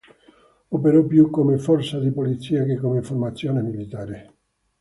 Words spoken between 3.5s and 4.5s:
militare.